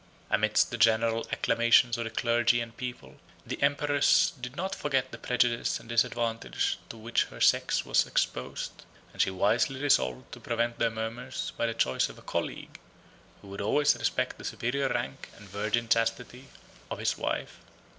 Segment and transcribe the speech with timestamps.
[0.29, 5.11] 51 Amidst the general acclamations of the clergy and people, the empress did not forget
[5.11, 8.83] the prejudice and disadvantage to which her sex was exposed;
[9.13, 12.79] and she wisely resolved to prevent their murmurs by the choice of a colleague,
[13.43, 16.47] who would always respect the superior rank and virgin chastity
[16.89, 17.59] of his wife.